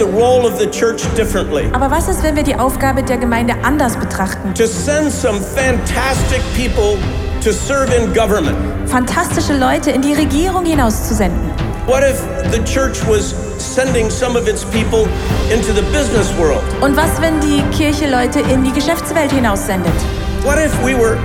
[0.00, 1.68] the role of the church differently?
[1.72, 4.54] Aber was ist, wenn wir die Aufgabe der Gemeinde anders betrachten?
[4.54, 6.98] To send some fantastic people
[7.42, 8.56] to serve in government.
[8.88, 11.50] Fantastische Leute in die Regierung hinauszusenden.
[11.86, 12.18] What if
[12.50, 15.06] the church was sending some of its people
[15.52, 16.62] into the business world?
[16.80, 19.92] Und was, wenn die Kirche Leute in die Geschäftswelt hinaussendet?
[20.44, 21.18] What if we were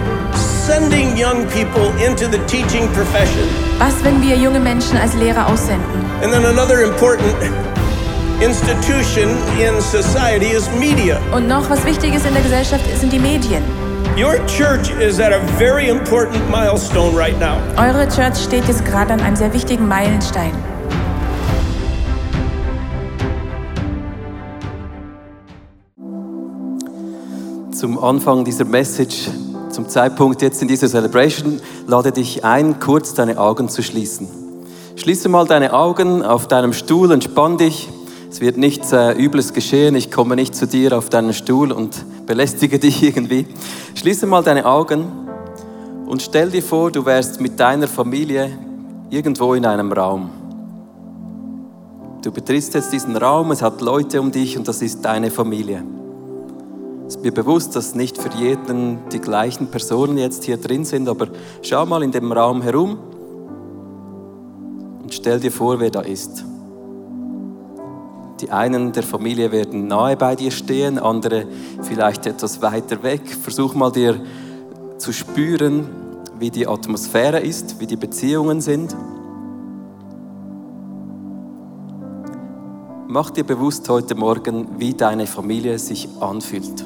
[0.66, 3.48] sending young people into the teaching profession?
[3.80, 6.06] Was, wenn wir junge Menschen als Lehrer aussenden?
[6.22, 7.34] And then another important
[8.42, 11.20] institution in society is media.
[11.32, 13.64] Und noch was Wichtiges in der Gesellschaft sind die Medien.
[14.18, 17.58] Your church is at a very important milestone right now.
[17.78, 20.52] Eure Church steht jetzt gerade an einem sehr wichtigen Meilenstein.
[27.72, 29.30] Zum Anfang dieser Message,
[29.70, 34.28] zum Zeitpunkt jetzt in dieser Celebration, lade dich ein, kurz deine Augen zu schließen.
[34.96, 37.90] Schließe mal deine Augen auf deinem Stuhl, entspann dich.
[38.36, 39.96] Es wird nichts äh, Übles geschehen.
[39.96, 43.48] Ich komme nicht zu dir auf deinen Stuhl und belästige dich irgendwie.
[43.96, 45.06] Schließe mal deine Augen
[46.06, 48.52] und stell dir vor, du wärst mit deiner Familie
[49.10, 50.32] irgendwo in einem Raum.
[52.24, 55.86] Du betrittst jetzt diesen Raum, es hat Leute um dich und das ist deine Familie.
[57.08, 61.08] Es ist mir bewusst, dass nicht für jeden die gleichen Personen jetzt hier drin sind,
[61.08, 61.30] aber
[61.62, 62.98] schau mal in dem Raum herum
[65.02, 66.44] und stell dir vor, wer da ist.
[68.42, 71.46] Die einen der Familie werden nahe bei dir stehen, andere
[71.82, 73.22] vielleicht etwas weiter weg.
[73.30, 74.20] Versuch mal dir
[74.98, 75.88] zu spüren,
[76.38, 78.96] wie die Atmosphäre ist, wie die Beziehungen sind.
[83.08, 86.86] Mach dir bewusst heute Morgen, wie deine Familie sich anfühlt.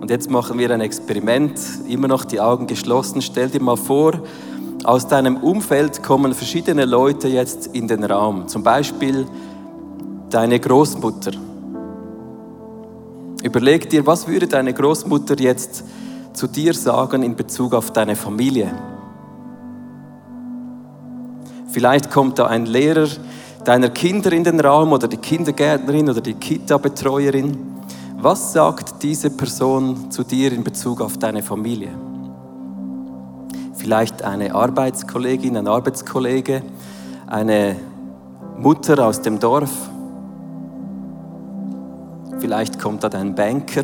[0.00, 3.22] Und jetzt machen wir ein Experiment, immer noch die Augen geschlossen.
[3.22, 4.20] Stell dir mal vor,
[4.86, 8.46] aus deinem Umfeld kommen verschiedene Leute jetzt in den Raum.
[8.46, 9.26] Zum Beispiel
[10.30, 11.32] deine Großmutter.
[13.42, 15.84] Überleg dir, was würde deine Großmutter jetzt
[16.32, 18.70] zu dir sagen in Bezug auf deine Familie?
[21.68, 23.08] Vielleicht kommt da ein Lehrer
[23.64, 27.58] deiner Kinder in den Raum oder die Kindergärtnerin oder die Kita-Betreuerin.
[28.18, 31.90] Was sagt diese Person zu dir in Bezug auf deine Familie?
[34.26, 36.60] Eine Arbeitskollegin, ein Arbeitskollege,
[37.28, 37.76] eine
[38.58, 39.70] Mutter aus dem Dorf.
[42.40, 43.82] Vielleicht kommt da dein Banker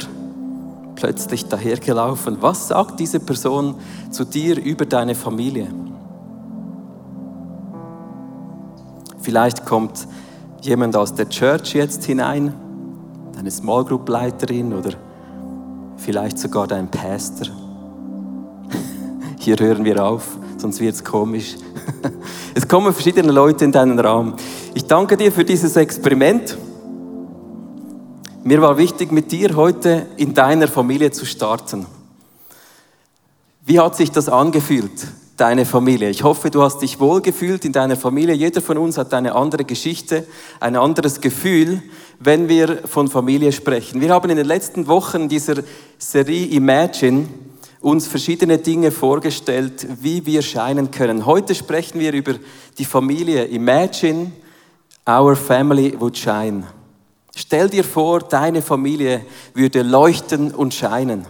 [0.96, 2.38] plötzlich dahergelaufen.
[2.40, 3.76] Was sagt diese Person
[4.10, 5.68] zu dir über deine Familie?
[9.20, 10.08] Vielleicht kommt
[10.60, 12.52] jemand aus der Church jetzt hinein,
[13.32, 14.90] deine Small Group Leiterin oder
[15.98, 17.61] vielleicht sogar dein Pastor.
[19.44, 21.56] Hier hören wir auf, sonst wird es komisch.
[22.54, 24.34] Es kommen verschiedene Leute in deinen Raum.
[24.72, 26.56] Ich danke dir für dieses Experiment.
[28.44, 31.86] Mir war wichtig, mit dir heute in deiner Familie zu starten.
[33.64, 34.92] Wie hat sich das angefühlt,
[35.36, 36.10] deine Familie?
[36.10, 38.36] Ich hoffe, du hast dich wohlgefühlt in deiner Familie.
[38.36, 40.24] Jeder von uns hat eine andere Geschichte,
[40.60, 41.82] ein anderes Gefühl,
[42.20, 44.00] wenn wir von Familie sprechen.
[44.00, 45.64] Wir haben in den letzten Wochen dieser
[45.98, 47.26] Serie Imagine
[47.82, 51.26] uns verschiedene Dinge vorgestellt, wie wir scheinen können.
[51.26, 52.34] Heute sprechen wir über
[52.78, 53.44] die Familie.
[53.44, 54.32] Imagine
[55.08, 56.64] our family would shine.
[57.34, 61.26] Stell dir vor, deine Familie würde leuchten und scheinen.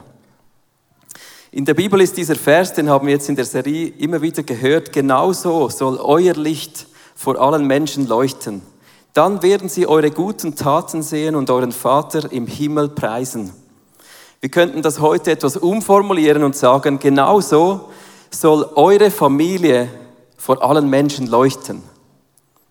[1.50, 4.42] In der Bibel ist dieser Vers, den haben wir jetzt in der Serie immer wieder
[4.42, 8.62] gehört, genauso soll euer Licht vor allen Menschen leuchten.
[9.12, 13.52] Dann werden sie eure guten Taten sehen und euren Vater im Himmel preisen.
[14.42, 17.90] Wir könnten das heute etwas umformulieren und sagen, genauso
[18.28, 19.88] soll eure Familie
[20.36, 21.80] vor allen Menschen leuchten.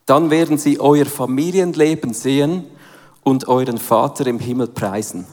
[0.06, 2.66] Dann werden sie euer Familienleben sehen
[3.24, 5.26] und euren Vater im Himmel preisen.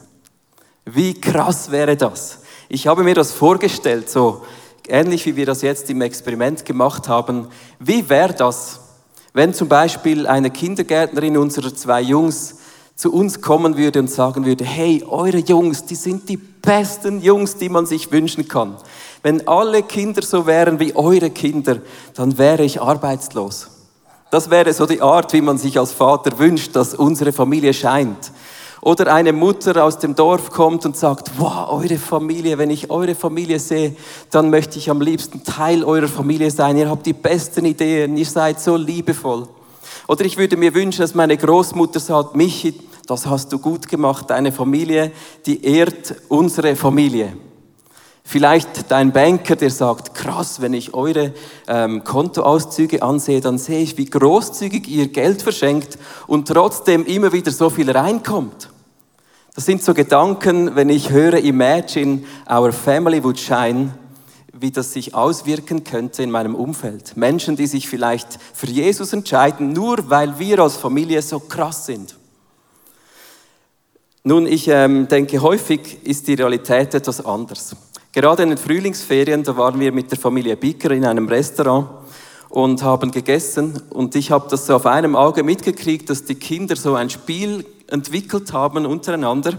[0.85, 2.39] Wie krass wäre das?
[2.69, 4.45] Ich habe mir das vorgestellt, so
[4.87, 7.49] ähnlich wie wir das jetzt im Experiment gemacht haben.
[7.79, 8.79] Wie wäre das,
[9.33, 12.59] wenn zum Beispiel eine Kindergärtnerin unserer zwei Jungs
[12.99, 17.55] zu uns kommen würde und sagen würde, hey, eure Jungs, die sind die besten Jungs,
[17.55, 18.75] die man sich wünschen kann.
[19.23, 21.77] Wenn alle Kinder so wären wie eure Kinder,
[22.15, 23.69] dann wäre ich arbeitslos.
[24.31, 28.33] Das wäre so die Art, wie man sich als Vater wünscht, dass unsere Familie scheint.
[28.81, 33.15] Oder eine Mutter aus dem Dorf kommt und sagt, wow, eure Familie, wenn ich eure
[33.15, 33.95] Familie sehe,
[34.29, 36.75] dann möchte ich am liebsten Teil eurer Familie sein.
[36.75, 39.47] Ihr habt die besten Ideen, ihr seid so liebevoll.
[40.09, 42.73] Oder ich würde mir wünschen, dass meine Großmutter sagt, Michi,
[43.05, 45.11] das hast du gut gemacht, deine Familie,
[45.45, 47.37] die ehrt unsere Familie.
[48.23, 51.35] Vielleicht dein Banker, der sagt, krass, wenn ich eure
[51.67, 57.51] ähm, Kontoauszüge ansehe, dann sehe ich, wie großzügig ihr Geld verschenkt und trotzdem immer wieder
[57.51, 58.71] so viel reinkommt.
[59.53, 63.91] Das sind so Gedanken, wenn ich höre, imagine our family would shine,
[64.59, 67.15] wie das sich auswirken könnte in meinem Umfeld.
[67.17, 72.15] Menschen, die sich vielleicht für Jesus entscheiden, nur weil wir als Familie so krass sind.
[74.23, 77.75] Nun, ich ähm, denke, häufig ist die Realität etwas anders.
[78.11, 81.87] Gerade in den Frühlingsferien, da waren wir mit der Familie Bicker in einem Restaurant
[82.49, 86.75] und haben gegessen und ich habe das so auf einem Auge mitgekriegt, dass die Kinder
[86.75, 89.53] so ein Spiel entwickelt haben untereinander.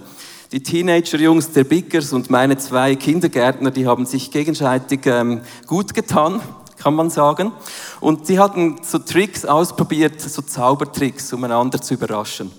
[0.53, 6.41] Die Teenager-Jungs der Bickers und meine zwei Kindergärtner, die haben sich gegenseitig ähm, gut getan,
[6.77, 7.53] kann man sagen.
[8.01, 12.51] Und sie hatten so Tricks ausprobiert, so Zaubertricks, um einander zu überraschen.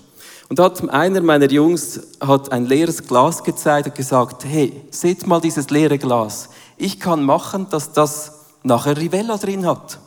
[0.48, 5.42] Und hat einer meiner Jungs hat ein leeres Glas gezeigt und gesagt, hey, seht mal
[5.42, 6.48] dieses leere Glas.
[6.78, 9.98] Ich kann machen, dass das nachher Rivella drin hat.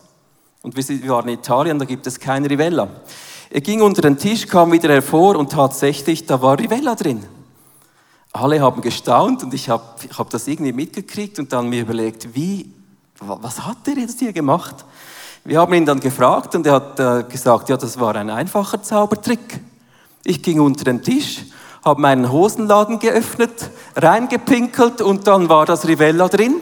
[0.63, 2.87] Und wir waren in Italien, da gibt es kein Rivella.
[3.51, 7.23] Er ging unter den Tisch, kam wieder hervor und tatsächlich, da war Rivella drin.
[8.35, 12.35] Alle haben gestaunt und ich habe ich hab das irgendwie mitgekriegt und dann mir überlegt,
[12.35, 12.69] wie,
[13.21, 14.83] was hat er jetzt hier gemacht?
[15.45, 18.83] Wir haben ihn dann gefragt und er hat äh, gesagt, ja, das war ein einfacher
[18.83, 19.61] Zaubertrick.
[20.25, 21.45] Ich ging unter den Tisch,
[21.85, 26.55] habe meinen Hosenladen geöffnet, reingepinkelt und dann war das Rivella drin.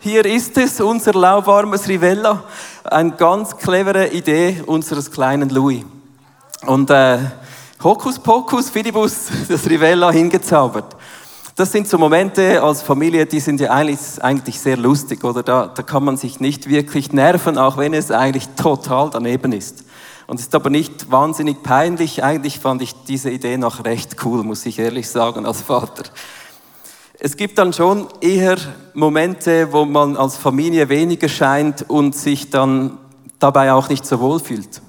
[0.00, 2.42] Hier ist es, unser lauwarmes Rivella.
[2.84, 5.84] Eine ganz clevere Idee unseres kleinen Louis.
[6.64, 7.18] Und äh,
[7.82, 10.96] Hokus Pokus, Fidibus, das Rivella hingezaubert.
[11.58, 15.42] Das sind so Momente als Familie, die sind ja eigentlich, eigentlich sehr lustig, oder?
[15.42, 19.82] Da, da kann man sich nicht wirklich nerven, auch wenn es eigentlich total daneben ist.
[20.28, 22.22] Und ist aber nicht wahnsinnig peinlich.
[22.22, 26.04] Eigentlich fand ich diese Idee noch recht cool, muss ich ehrlich sagen, als Vater.
[27.18, 28.58] Es gibt dann schon eher
[28.94, 32.98] Momente, wo man als Familie weniger scheint und sich dann
[33.40, 34.80] dabei auch nicht so wohl fühlt.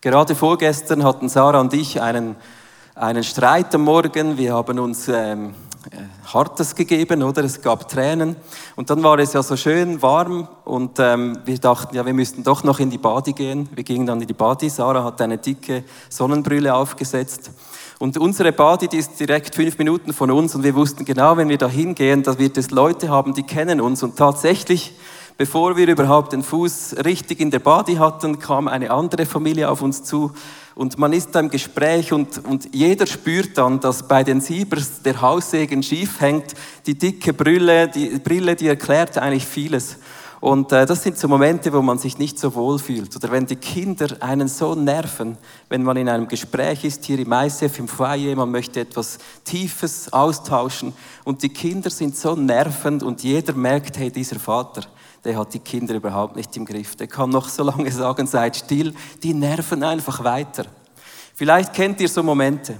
[0.00, 2.36] Gerade vorgestern hatten Sarah und ich einen,
[2.94, 4.38] einen Streit am Morgen.
[4.38, 5.65] Wir haben uns ähm, äh,
[6.24, 7.44] Hartes gegeben, oder?
[7.44, 8.36] Es gab Tränen.
[8.74, 12.42] Und dann war es ja so schön warm und ähm, wir dachten, ja, wir müssten
[12.42, 13.68] doch noch in die Badi gehen.
[13.74, 14.68] Wir gingen dann in die Badi.
[14.68, 17.50] Sarah hat eine dicke Sonnenbrille aufgesetzt.
[17.98, 21.48] Und unsere Badi, die ist direkt fünf Minuten von uns und wir wussten genau, wenn
[21.48, 24.02] wir da hingehen, da wird es Leute haben, die kennen uns.
[24.02, 24.94] Und tatsächlich,
[25.38, 29.80] bevor wir überhaupt den Fuß richtig in der Badi hatten, kam eine andere Familie auf
[29.80, 30.32] uns zu
[30.76, 35.00] und man ist da im Gespräch und, und jeder spürt dann, dass bei den Siebers
[35.02, 36.52] der Haussegen schief hängt.
[36.84, 39.96] Die dicke Brille, die Brille, die erklärt eigentlich vieles.
[40.38, 43.16] Und äh, das sind so Momente, wo man sich nicht so wohl fühlt.
[43.16, 45.38] Oder wenn die Kinder einen so nerven,
[45.70, 50.12] wenn man in einem Gespräch ist, hier im ICF, im Foyer, man möchte etwas Tiefes
[50.12, 50.92] austauschen
[51.24, 54.82] und die Kinder sind so nervend und jeder merkt, hey, dieser Vater,
[55.26, 56.96] der hat die Kinder überhaupt nicht im Griff.
[56.96, 60.66] Der kann noch so lange sagen, seid still, die nerven einfach weiter.
[61.34, 62.78] Vielleicht kennt ihr so Momente.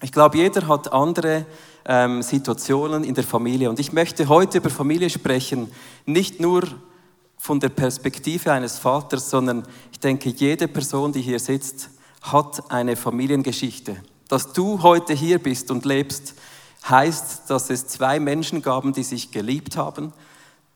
[0.00, 1.44] Ich glaube, jeder hat andere
[1.84, 3.68] ähm, Situationen in der Familie.
[3.68, 5.70] Und ich möchte heute über Familie sprechen,
[6.06, 6.64] nicht nur
[7.36, 11.90] von der Perspektive eines Vaters, sondern ich denke, jede Person, die hier sitzt,
[12.22, 13.96] hat eine Familiengeschichte.
[14.28, 16.34] Dass du heute hier bist und lebst,
[16.88, 20.12] heißt, dass es zwei Menschen gaben, die sich geliebt haben,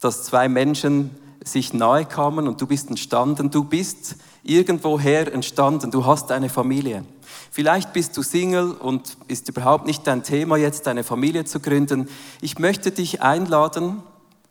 [0.03, 1.11] dass zwei Menschen
[1.45, 3.51] sich nahe kamen und du bist entstanden.
[3.51, 5.91] Du bist irgendwoher entstanden.
[5.91, 7.05] Du hast eine Familie.
[7.51, 12.09] Vielleicht bist du Single und ist überhaupt nicht dein Thema jetzt, eine Familie zu gründen.
[12.41, 14.03] Ich möchte dich einladen,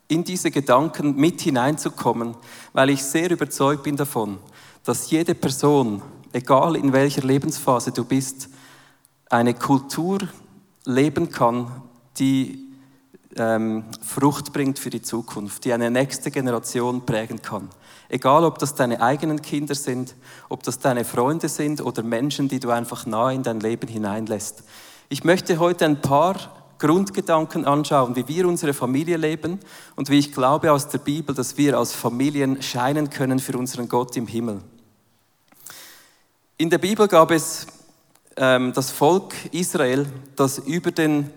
[0.08, 2.34] in diese Gedanken mit hineinzukommen,
[2.72, 4.38] weil ich sehr überzeugt bin davon,
[4.84, 8.48] dass jede Person, egal in welcher Lebensphase du bist,
[9.30, 10.18] eine Kultur
[10.84, 11.70] leben kann,
[12.18, 12.71] die
[13.36, 17.68] ähm, Frucht bringt für die Zukunft, die eine nächste Generation prägen kann.
[18.08, 20.14] Egal, ob das deine eigenen Kinder sind,
[20.48, 24.64] ob das deine Freunde sind oder Menschen, die du einfach nahe in dein Leben hineinlässt.
[25.08, 26.36] Ich möchte heute ein paar
[26.78, 29.60] Grundgedanken anschauen, wie wir unsere Familie leben
[29.94, 33.88] und wie ich glaube aus der Bibel, dass wir als Familien scheinen können für unseren
[33.88, 34.60] Gott im Himmel.
[36.58, 37.66] In der Bibel gab es
[38.36, 41.30] ähm, das Volk Israel, das über den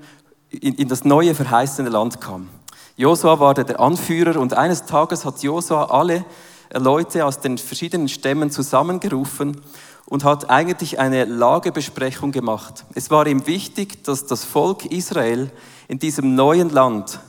[0.57, 2.49] in, in das neue verheißene Land kam.
[2.97, 6.25] Josua war der Anführer und eines Tages hat Josua alle
[6.73, 9.61] Leute aus den verschiedenen Stämmen zusammengerufen
[10.05, 12.85] und hat eigentlich eine Lagebesprechung gemacht.
[12.93, 15.51] Es war ihm wichtig, dass das Volk Israel
[15.87, 17.19] in diesem neuen Land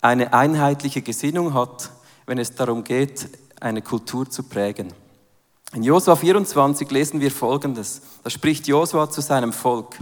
[0.00, 1.90] eine einheitliche Gesinnung hat,
[2.26, 3.28] wenn es darum geht,
[3.60, 4.92] eine Kultur zu prägen.
[5.74, 8.00] In Josua 24 lesen wir Folgendes.
[8.22, 9.96] Da spricht Josua zu seinem Volk.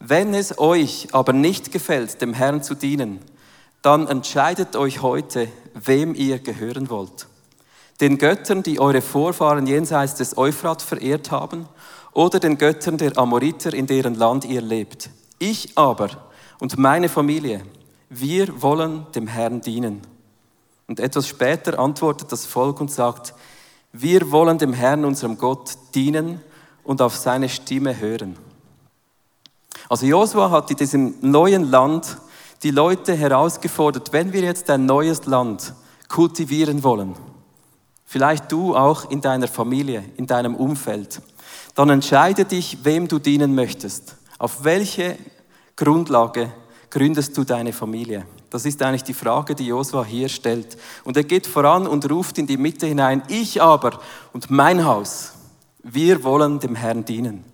[0.00, 3.18] Wenn es euch aber nicht gefällt, dem Herrn zu dienen,
[3.82, 7.26] dann entscheidet euch heute, wem ihr gehören wollt.
[8.00, 11.68] Den Göttern, die eure Vorfahren jenseits des Euphrat verehrt haben,
[12.12, 15.10] oder den Göttern der Amoriter, in deren Land ihr lebt.
[15.38, 16.08] Ich aber
[16.58, 17.62] und meine Familie,
[18.08, 20.02] wir wollen dem Herrn dienen.
[20.86, 23.34] Und etwas später antwortet das Volk und sagt,
[23.92, 26.40] wir wollen dem Herrn, unserem Gott, dienen
[26.84, 28.36] und auf seine Stimme hören.
[29.88, 32.18] Also Josua hat in diesem neuen Land
[32.62, 35.72] die Leute herausgefordert, wenn wir jetzt ein neues Land
[36.08, 37.14] kultivieren wollen,
[38.04, 41.22] vielleicht du auch in deiner Familie, in deinem Umfeld,
[41.74, 44.16] dann entscheide dich, wem du dienen möchtest.
[44.38, 45.16] Auf welche
[45.76, 46.52] Grundlage
[46.90, 48.26] gründest du deine Familie?
[48.50, 50.76] Das ist eigentlich die Frage, die Josua hier stellt.
[51.04, 54.00] Und er geht voran und ruft in die Mitte hinein, ich aber
[54.32, 55.32] und mein Haus,
[55.82, 57.44] wir wollen dem Herrn dienen.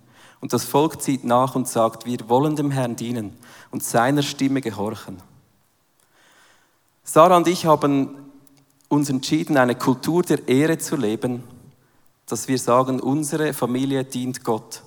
[0.45, 3.35] Und das Volk zieht nach und sagt, wir wollen dem Herrn dienen
[3.71, 5.17] und seiner Stimme gehorchen.
[7.03, 8.11] Sarah und ich haben
[8.91, 11.45] uns entschieden, eine Kultur der Ehre zu leben,
[12.27, 14.83] dass wir sagen, unsere Familie dient Gott.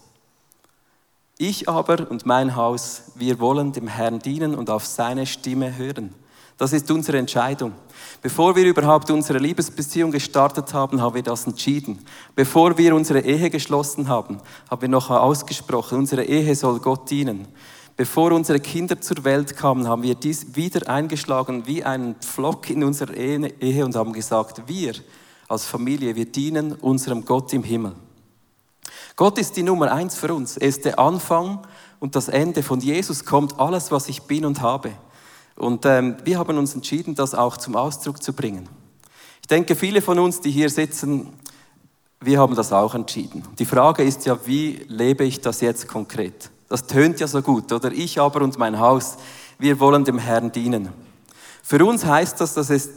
[1.39, 6.13] Ich aber und mein Haus, wir wollen dem Herrn dienen und auf seine Stimme hören.
[6.57, 7.73] Das ist unsere Entscheidung.
[8.21, 11.99] Bevor wir überhaupt unsere Liebesbeziehung gestartet haben, haben wir das entschieden.
[12.35, 17.47] Bevor wir unsere Ehe geschlossen haben, haben wir noch ausgesprochen, unsere Ehe soll Gott dienen.
[17.95, 22.83] Bevor unsere Kinder zur Welt kamen, haben wir dies wieder eingeschlagen wie einen Pflock in
[22.83, 24.93] unserer Ehe und haben gesagt, wir
[25.47, 27.93] als Familie, wir dienen unserem Gott im Himmel.
[29.15, 30.57] Gott ist die Nummer eins für uns.
[30.57, 31.65] Er ist der Anfang
[31.99, 32.61] und das Ende.
[32.61, 34.91] Von Jesus kommt alles, was ich bin und habe.
[35.57, 38.69] Und ähm, wir haben uns entschieden, das auch zum Ausdruck zu bringen.
[39.41, 41.33] Ich denke, viele von uns, die hier sitzen,
[42.21, 43.43] wir haben das auch entschieden.
[43.59, 46.49] Die Frage ist ja, wie lebe ich das jetzt konkret?
[46.69, 47.91] Das tönt ja so gut, oder?
[47.91, 49.17] Ich aber und mein Haus,
[49.57, 50.89] wir wollen dem Herrn dienen.
[51.63, 52.89] Für uns heißt das, dass es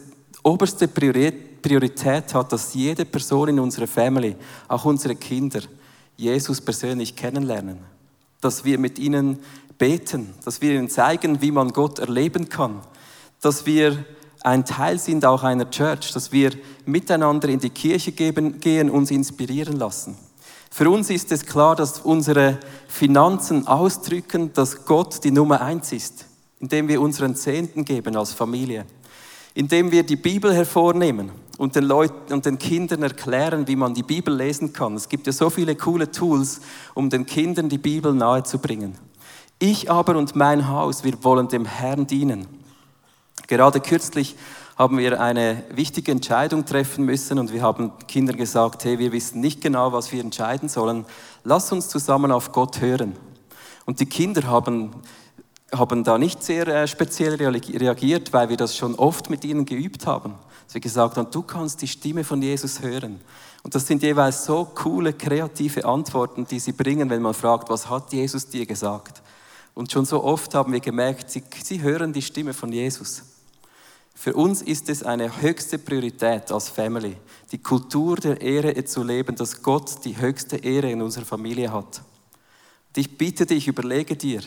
[0.42, 4.36] oberste Priorität hat, dass jede Person in unserer Family,
[4.68, 5.60] auch unsere Kinder,
[6.16, 7.78] Jesus persönlich kennenlernen,
[8.40, 9.38] dass wir mit ihnen
[9.80, 12.82] beten, dass wir ihnen zeigen, wie man Gott erleben kann,
[13.40, 14.04] dass wir
[14.42, 16.52] ein Teil sind auch einer Church, dass wir
[16.86, 20.16] miteinander in die Kirche gehen, uns inspirieren lassen.
[20.70, 26.26] Für uns ist es klar, dass unsere Finanzen ausdrücken, dass Gott die Nummer eins ist,
[26.60, 28.86] indem wir unseren Zehnten geben als Familie
[29.54, 34.02] indem wir die Bibel hervornehmen und den Leuten und den Kindern erklären, wie man die
[34.02, 34.94] Bibel lesen kann.
[34.94, 36.60] Es gibt ja so viele coole Tools,
[36.94, 38.94] um den Kindern die Bibel nahezubringen.
[39.62, 42.48] Ich aber und mein Haus, wir wollen dem Herrn dienen.
[43.46, 44.34] Gerade kürzlich
[44.78, 49.40] haben wir eine wichtige Entscheidung treffen müssen und wir haben Kindern gesagt, hey, wir wissen
[49.40, 51.04] nicht genau, was wir entscheiden sollen.
[51.44, 53.14] Lass uns zusammen auf Gott hören.
[53.84, 54.92] Und die Kinder haben
[55.72, 60.06] haben da nicht sehr äh, speziell reagiert, weil wir das schon oft mit ihnen geübt
[60.06, 60.34] haben.
[60.72, 63.20] Wir gesagt haben, du kannst die Stimme von Jesus hören.
[63.62, 67.90] Und das sind jeweils so coole, kreative Antworten, die sie bringen, wenn man fragt, was
[67.90, 69.20] hat Jesus dir gesagt?
[69.74, 73.22] Und schon so oft haben wir gemerkt, sie, sie hören die Stimme von Jesus.
[74.14, 77.16] Für uns ist es eine höchste Priorität als Family,
[77.52, 82.02] die Kultur der Ehre zu leben, dass Gott die höchste Ehre in unserer Familie hat.
[82.88, 84.42] Und ich bitte dich, überlege dir,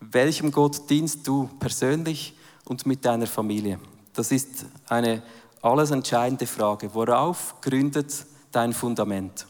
[0.00, 3.80] welchem Gott dienst du persönlich und mit deiner Familie?
[4.12, 5.22] Das ist eine
[5.62, 6.92] alles entscheidende Frage.
[6.92, 9.46] Worauf gründet dein Fundament?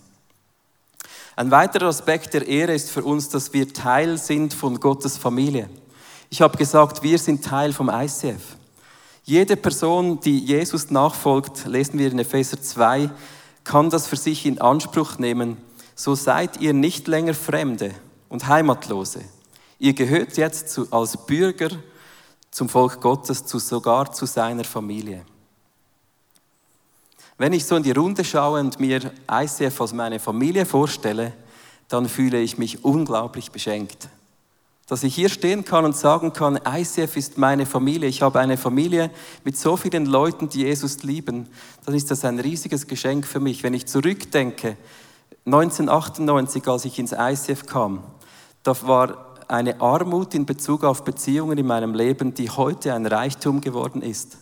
[1.36, 5.68] Ein weiterer Aspekt der Ehre ist für uns, dass wir Teil sind von Gottes Familie.
[6.30, 8.56] Ich habe gesagt, wir sind Teil vom ICF.
[9.24, 13.10] Jede Person, die Jesus nachfolgt, lesen wir in Epheser 2,
[13.64, 15.56] kann das für sich in Anspruch nehmen.
[15.94, 17.92] So seid ihr nicht länger Fremde
[18.28, 19.20] und Heimatlose,
[19.78, 21.68] Ihr gehört jetzt zu, als Bürger
[22.50, 25.26] zum Volk Gottes, zu, sogar zu seiner Familie.
[27.36, 31.32] Wenn ich so in die Runde schaue und mir ICF als meine Familie vorstelle,
[31.88, 34.08] dann fühle ich mich unglaublich beschenkt.
[34.86, 38.08] Dass ich hier stehen kann und sagen kann, ICF ist meine Familie.
[38.08, 39.10] Ich habe eine Familie
[39.42, 41.48] mit so vielen Leuten, die Jesus lieben.
[41.86, 43.62] Dann ist das ein riesiges Geschenk für mich.
[43.62, 44.76] Wenn ich zurückdenke,
[45.46, 48.04] 1998, als ich ins ICF kam,
[48.62, 53.60] da war eine Armut in Bezug auf Beziehungen in meinem Leben, die heute ein Reichtum
[53.60, 54.38] geworden ist,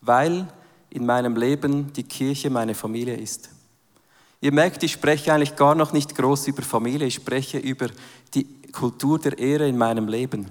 [0.00, 0.46] weil
[0.94, 3.50] in meinem Leben die Kirche meine Familie ist.
[4.40, 7.88] Ihr merkt, ich spreche eigentlich gar noch nicht groß über Familie, ich spreche über
[8.34, 10.46] die Kultur der Ehre in meinem Leben.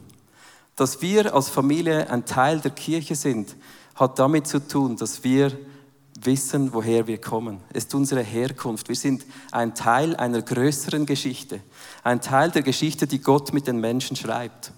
[0.75, 3.55] Dass wir als Familie ein Teil der Kirche sind,
[3.95, 5.51] hat damit zu tun, dass wir
[6.19, 7.59] wissen, woher wir kommen.
[7.71, 8.89] Es ist unsere Herkunft.
[8.89, 11.61] Wir sind ein Teil einer größeren Geschichte.
[12.03, 14.71] Ein Teil der Geschichte, die Gott mit den Menschen schreibt.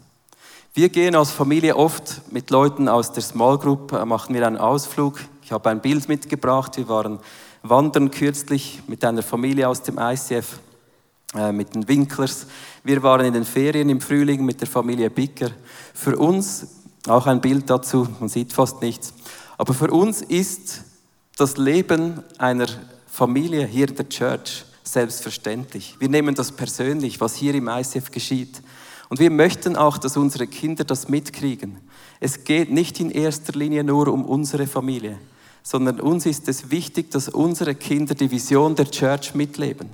[0.74, 4.58] Wir gehen als Familie oft mit Leuten aus der Small Group, äh, machen wir einen
[4.58, 5.22] Ausflug.
[5.46, 6.76] Ich habe ein Bild mitgebracht.
[6.76, 7.20] Wir waren
[7.62, 10.60] wandern kürzlich mit einer Familie aus dem ICF,
[11.36, 12.48] äh, mit den Winklers.
[12.84, 15.52] Wir waren in den Ferien im Frühling mit der Familie Bicker.
[15.94, 16.66] Für uns,
[17.06, 19.14] auch ein Bild dazu, man sieht fast nichts,
[19.56, 20.82] aber für uns ist
[21.38, 22.66] das Leben einer
[23.06, 25.96] Familie hier in der Church selbstverständlich.
[26.00, 28.64] Wir nehmen das persönlich, was hier im ICF geschieht.
[29.10, 31.78] Und wir möchten auch, dass unsere Kinder das mitkriegen.
[32.20, 35.20] Es geht nicht in erster Linie nur um unsere Familie,
[35.66, 39.90] sondern uns ist es wichtig, dass unsere Kinder die Vision der Church mitleben.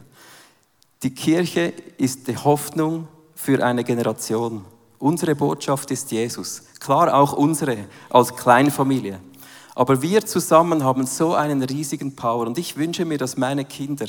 [1.02, 4.66] Die Kirche ist die Hoffnung für eine Generation.
[5.00, 6.64] Unsere Botschaft ist Jesus.
[6.82, 7.78] Klar auch unsere
[8.10, 9.22] als Kleinfamilie.
[9.74, 14.08] Aber wir zusammen haben so einen riesigen Power und ich wünsche mir, dass meine Kinder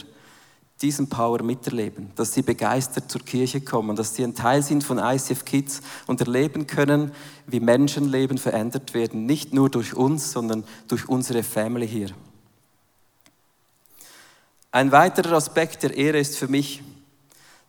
[0.80, 4.98] diesen Power miterleben, dass sie begeistert zur Kirche kommen, dass sie ein Teil sind von
[4.98, 7.12] ICF Kids und erleben können,
[7.46, 12.10] wie Menschenleben verändert werden, nicht nur durch uns, sondern durch unsere Family hier.
[14.72, 16.82] Ein weiterer Aspekt der Ehre ist für mich,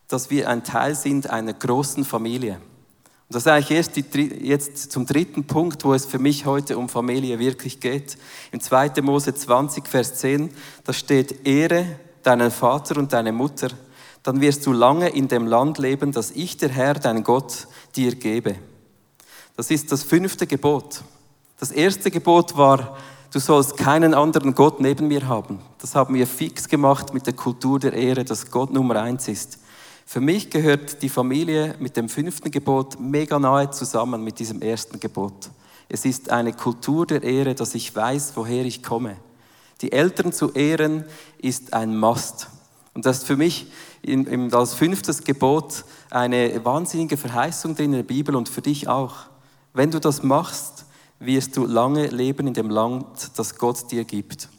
[0.08, 2.54] dass wir ein Teil sind einer großen Familie.
[2.54, 6.78] Und das ist eigentlich erst die, jetzt zum dritten Punkt, wo es für mich heute
[6.78, 8.18] um Familie wirklich geht.
[8.52, 9.02] Im 2.
[9.02, 10.50] Mose 20, Vers 10,
[10.84, 13.70] da steht, Ehre deinen Vater und deine Mutter,
[14.24, 18.16] dann wirst du lange in dem Land leben, das ich, der Herr, dein Gott, dir
[18.16, 18.56] gebe.
[19.56, 21.04] Das ist das fünfte Gebot.
[21.60, 22.98] Das erste Gebot war,
[23.32, 25.60] du sollst keinen anderen Gott neben mir haben.
[25.80, 29.60] Das haben wir fix gemacht mit der Kultur der Ehre, dass Gott Nummer eins ist.
[30.06, 35.00] Für mich gehört die Familie mit dem fünften Gebot mega nahe zusammen mit diesem ersten
[35.00, 35.50] Gebot.
[35.90, 39.18] Es ist eine Kultur der Ehre, dass ich weiß, woher ich komme.
[39.82, 41.04] Die Eltern zu ehren
[41.38, 42.48] ist ein Must.
[42.94, 43.68] Und das ist für mich
[44.52, 49.16] als fünftes Gebot eine wahnsinnige Verheißung drin in der Bibel und für dich auch.
[49.74, 50.86] Wenn du das machst,
[51.20, 54.50] wirst du lange leben in dem Land, das Gott dir gibt.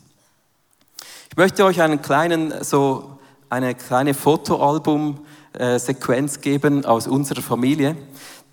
[1.31, 3.19] Ich möchte euch einen kleinen, so
[3.51, 7.97] eine kleine Fotoalbum-Sequenz geben aus unserer Familie.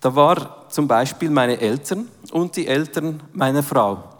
[0.00, 4.11] Da war zum Beispiel meine Eltern und die Eltern meiner Frau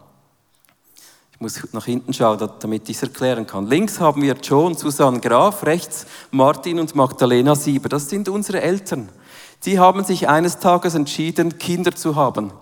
[1.43, 3.67] muss nach hinten schauen, damit ich es erklären kann.
[3.67, 7.89] Links haben wir Joe und Susanne Graf, rechts Martin und Magdalena Sieber.
[7.89, 9.09] Das sind unsere Eltern.
[9.65, 12.53] Die haben sich eines Tages entschieden, Kinder zu haben.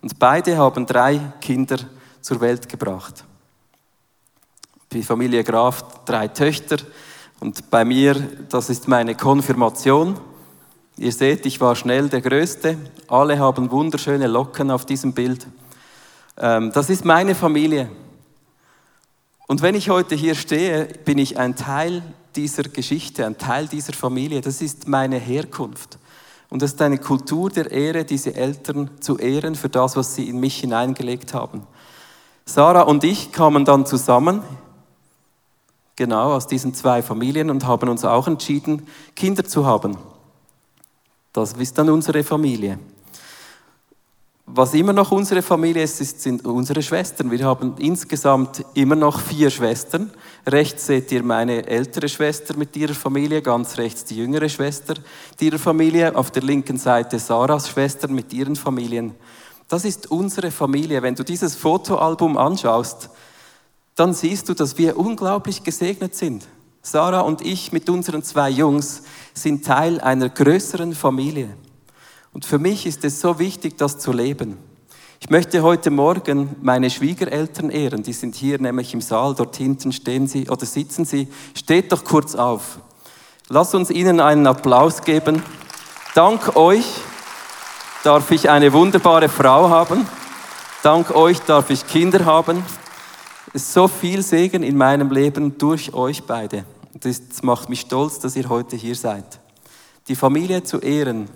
[0.00, 1.76] Und beide haben drei Kinder
[2.22, 3.24] zur Welt gebracht.
[4.90, 6.78] Die Familie Graf drei Töchter
[7.40, 8.14] und bei mir,
[8.48, 10.18] das ist meine Konfirmation.
[10.96, 12.78] Ihr seht, ich war schnell der Größte.
[13.06, 15.46] Alle haben wunderschöne Locken auf diesem Bild.
[16.38, 17.90] Ähm, das ist meine Familie.
[19.50, 22.04] Und wenn ich heute hier stehe, bin ich ein Teil
[22.36, 24.42] dieser Geschichte, ein Teil dieser Familie.
[24.42, 25.98] Das ist meine Herkunft.
[26.50, 30.28] Und das ist eine Kultur der Ehre, diese Eltern zu ehren für das, was sie
[30.28, 31.66] in mich hineingelegt haben.
[32.44, 34.44] Sarah und ich kamen dann zusammen,
[35.96, 38.86] genau aus diesen zwei Familien, und haben uns auch entschieden,
[39.16, 39.98] Kinder zu haben.
[41.32, 42.78] Das ist dann unsere Familie.
[44.52, 47.30] Was immer noch unsere Familie ist, sind unsere Schwestern.
[47.30, 50.10] Wir haben insgesamt immer noch vier Schwestern.
[50.44, 54.94] Rechts seht ihr meine ältere Schwester mit ihrer Familie, ganz rechts die jüngere Schwester
[55.38, 59.14] ihrer Familie, auf der linken Seite Sarahs Schwester mit ihren Familien.
[59.68, 61.00] Das ist unsere Familie.
[61.00, 63.08] Wenn du dieses Fotoalbum anschaust,
[63.94, 66.48] dann siehst du, dass wir unglaublich gesegnet sind.
[66.82, 71.50] Sarah und ich mit unseren zwei Jungs sind Teil einer größeren Familie.
[72.32, 74.56] Und für mich ist es so wichtig, das zu leben.
[75.20, 78.02] Ich möchte heute Morgen meine Schwiegereltern ehren.
[78.02, 79.34] Die sind hier nämlich im Saal.
[79.34, 81.28] Dort hinten stehen sie oder sitzen sie.
[81.54, 82.78] Steht doch kurz auf.
[83.48, 85.42] Lass uns ihnen einen Applaus geben.
[86.14, 86.86] Dank euch
[88.02, 90.06] darf ich eine wunderbare Frau haben.
[90.82, 92.64] Dank euch darf ich Kinder haben.
[93.52, 96.64] Es ist so viel Segen in meinem Leben durch euch beide.
[96.94, 99.40] Das macht mich stolz, dass ihr heute hier seid.
[100.08, 101.28] Die Familie zu ehren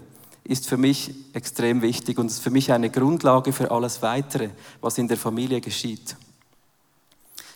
[0.45, 4.99] ist für mich extrem wichtig und ist für mich eine Grundlage für alles Weitere, was
[4.99, 6.17] in der Familie geschieht.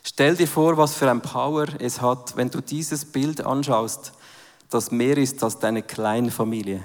[0.03, 4.13] Stell dir vor, was für ein Power es hat, wenn du dieses Bild anschaust,
[4.71, 6.83] das mehr ist als deine kleine Familie.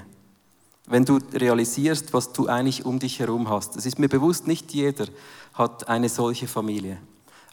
[0.86, 3.78] Wenn du realisierst, was du eigentlich um dich herum hast.
[3.78, 5.06] Es ist mir bewusst, nicht jeder
[5.54, 6.98] hat eine solche Familie.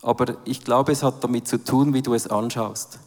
[0.02, 2.98] Aber ich glaube, es hat damit zu tun, wie du es anschaust.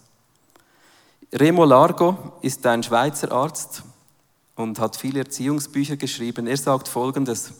[1.33, 3.83] Remo Largo ist ein Schweizer Arzt,
[4.55, 6.47] und hat viele Erziehungsbücher geschrieben.
[6.47, 7.53] Er sagt Folgendes.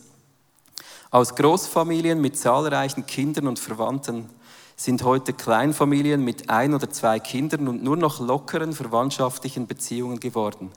[1.12, 4.30] Aus Großfamilien mit zahlreichen Kindern und Verwandten
[4.76, 10.72] sind heute Kleinfamilien mit ein oder zwei Kindern und nur noch lockeren verwandtschaftlichen Beziehungen geworden.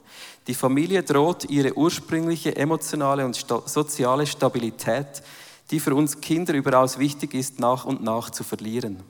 [0.45, 5.23] Die Familie droht ihre ursprüngliche emotionale und soziale Stabilität,
[5.71, 9.03] die für uns Kinder überaus wichtig ist, nach und nach zu verlieren.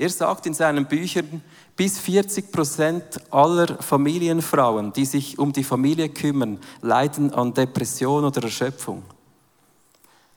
[0.00, 1.42] Er sagt in seinen Büchern,
[1.76, 8.42] bis 40 Prozent aller Familienfrauen, die sich um die Familie kümmern, leiden an Depression oder
[8.44, 9.02] Erschöpfung.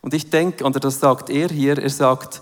[0.02, 2.42] Und ich denke, oder das sagt er hier, er sagt,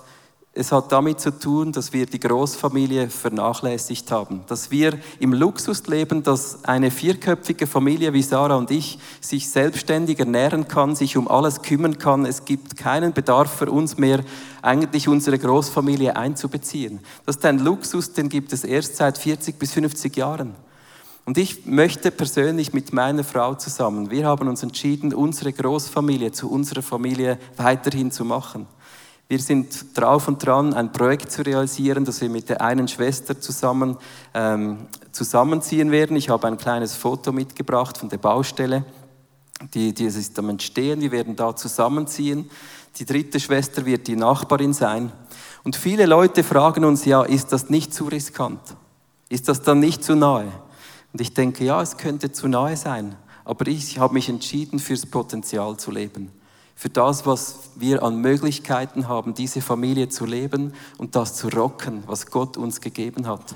[0.53, 4.41] es hat damit zu tun, dass wir die Großfamilie vernachlässigt haben.
[4.47, 10.19] Dass wir im Luxus leben, dass eine vierköpfige Familie wie Sarah und ich sich selbstständig
[10.19, 12.25] ernähren kann, sich um alles kümmern kann.
[12.25, 14.25] Es gibt keinen Bedarf für uns mehr,
[14.61, 16.99] eigentlich unsere Großfamilie einzubeziehen.
[17.25, 20.53] Das ist ein Luxus, den gibt es erst seit 40 bis 50 Jahren.
[21.23, 26.51] Und ich möchte persönlich mit meiner Frau zusammen, wir haben uns entschieden, unsere Großfamilie zu
[26.51, 28.67] unserer Familie weiterhin zu machen.
[29.31, 33.39] Wir sind drauf und dran, ein Projekt zu realisieren, das wir mit der einen Schwester
[33.39, 33.95] zusammen
[34.33, 36.17] ähm, zusammenziehen werden.
[36.17, 38.83] Ich habe ein kleines Foto mitgebracht von der Baustelle.
[39.73, 40.99] Die, die ist am Entstehen.
[40.99, 42.51] Wir werden da zusammenziehen.
[42.97, 45.13] Die dritte Schwester wird die Nachbarin sein.
[45.63, 48.59] Und viele Leute fragen uns ja, ist das nicht zu riskant?
[49.29, 50.51] Ist das dann nicht zu nahe?
[51.13, 53.15] Und ich denke, ja, es könnte zu nahe sein.
[53.45, 56.33] Aber ich habe mich entschieden, fürs Potenzial zu leben
[56.75, 62.03] für das, was wir an Möglichkeiten haben, diese Familie zu leben und das zu rocken,
[62.07, 63.55] was Gott uns gegeben hat.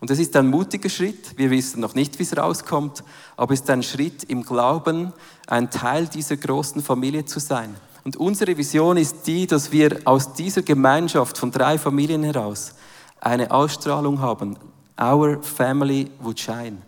[0.00, 1.38] Und es ist ein mutiger Schritt.
[1.38, 3.02] Wir wissen noch nicht, wie es rauskommt,
[3.36, 5.12] aber es ist ein Schritt im Glauben,
[5.46, 7.74] ein Teil dieser großen Familie zu sein.
[8.04, 12.74] Und unsere Vision ist die, dass wir aus dieser Gemeinschaft von drei Familien heraus
[13.20, 14.56] eine Ausstrahlung haben.
[15.00, 16.78] Our family would shine.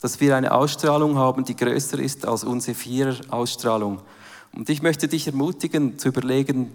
[0.00, 4.00] Dass wir eine Ausstrahlung haben, die größer ist als unsere Vierer-Ausstrahlung.
[4.52, 6.72] Und ich möchte dich ermutigen zu überlegen,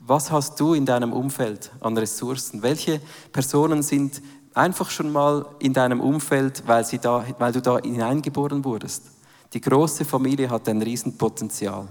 [0.00, 2.62] was hast du in deinem Umfeld an Ressourcen?
[2.62, 3.00] Welche
[3.32, 4.22] Personen sind
[4.54, 9.02] einfach schon mal in deinem Umfeld, weil, sie da, weil du da hineingeboren wurdest?
[9.52, 11.88] Die große Familie hat ein Riesenpotenzial.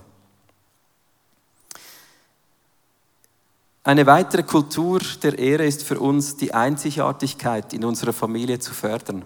[3.83, 9.23] Eine weitere Kultur der Ehre ist für uns die Einzigartigkeit in unserer Familie zu fördern.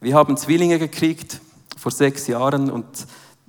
[0.00, 1.40] Wir haben Zwillinge gekriegt
[1.76, 2.86] vor sechs Jahren und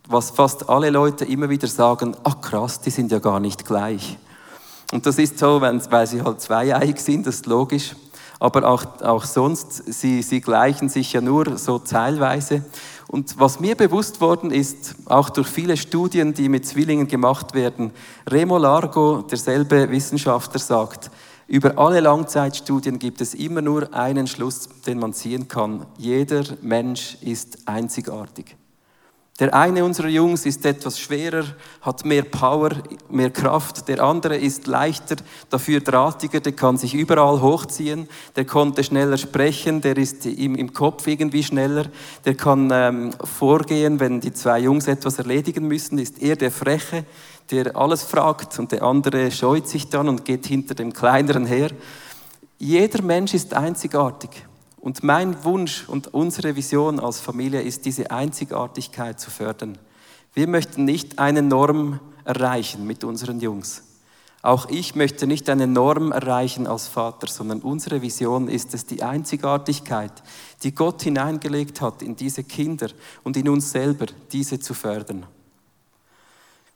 [0.07, 4.17] was fast alle Leute immer wieder sagen, ach krass, die sind ja gar nicht gleich.
[4.91, 7.95] Und das ist so, weil sie halt zweieig sind, das ist logisch.
[8.39, 12.65] Aber auch, auch sonst, sie, sie gleichen sich ja nur so teilweise.
[13.07, 17.91] Und was mir bewusst worden ist, auch durch viele Studien, die mit Zwillingen gemacht werden,
[18.29, 21.11] Remo Largo, derselbe Wissenschaftler, sagt,
[21.47, 25.85] über alle Langzeitstudien gibt es immer nur einen Schluss, den man ziehen kann.
[25.97, 28.55] Jeder Mensch ist einzigartig.
[29.41, 31.43] Der eine unserer Jungs ist etwas schwerer,
[31.81, 32.69] hat mehr Power,
[33.09, 33.87] mehr Kraft.
[33.87, 35.15] Der andere ist leichter,
[35.49, 38.07] dafür drahtiger, der kann sich überall hochziehen.
[38.35, 41.87] Der konnte schneller sprechen, der ist im, im Kopf irgendwie schneller.
[42.23, 47.03] Der kann ähm, vorgehen, wenn die zwei Jungs etwas erledigen müssen, ist er der Freche,
[47.49, 51.71] der alles fragt und der andere scheut sich dann und geht hinter dem Kleineren her.
[52.59, 54.50] Jeder Mensch ist einzigartig.
[54.81, 59.77] Und mein Wunsch und unsere Vision als Familie ist, diese Einzigartigkeit zu fördern.
[60.33, 63.83] Wir möchten nicht eine Norm erreichen mit unseren Jungs.
[64.41, 69.03] Auch ich möchte nicht eine Norm erreichen als Vater, sondern unsere Vision ist es, die
[69.03, 70.11] Einzigartigkeit,
[70.63, 72.89] die Gott hineingelegt hat in diese Kinder
[73.23, 75.27] und in uns selber, diese zu fördern.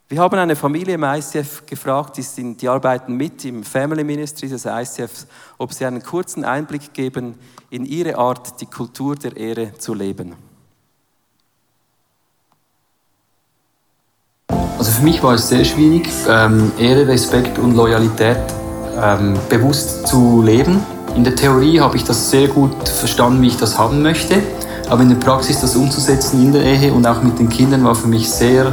[0.08, 4.48] Wir haben eine Familie im ICF gefragt, die, sind, die arbeiten mit im Family Ministry
[4.48, 5.26] des ICFs,
[5.58, 7.34] ob sie einen kurzen Einblick geben
[7.70, 10.36] in ihre Art, die Kultur der Ehre zu leben.
[14.78, 18.38] Also für mich war es sehr schwierig, ähm, Ehre, Respekt und Loyalität
[19.02, 20.86] ähm, bewusst zu leben.
[21.16, 24.40] In der Theorie habe ich das sehr gut verstanden, wie ich das haben möchte,
[24.88, 27.96] aber in der Praxis das umzusetzen in der Ehe und auch mit den Kindern war
[27.96, 28.72] für mich sehr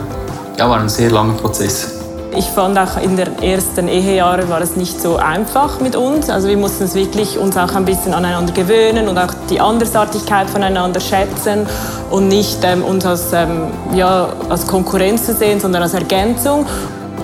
[0.58, 2.04] ja, war ein sehr langer Prozess.
[2.36, 6.32] Ich fand auch in den ersten Ehejahren war es nicht so einfach mit uns.
[6.32, 10.50] Also wir mussten es wirklich uns auch ein bisschen aneinander gewöhnen und auch die Andersartigkeit
[10.50, 11.68] voneinander schätzen
[12.10, 16.66] und nicht ähm, uns als, ähm, ja, als Konkurrenz zu sehen, sondern als Ergänzung.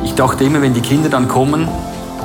[0.03, 1.67] Ich dachte immer, wenn die Kinder dann kommen,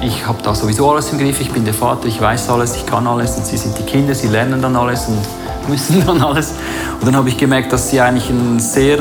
[0.03, 2.85] ich habe da sowieso alles im Griff, ich bin der Vater, ich weiß alles, ich
[2.85, 5.19] kann alles und sie sind die Kinder, sie lernen dann alles und
[5.71, 6.53] müssen dann alles.
[7.01, 8.99] Und dann habe ich gemerkt, dass sie eigentlich ein sehr